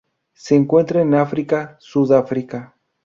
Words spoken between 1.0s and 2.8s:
en África: Sudáfrica.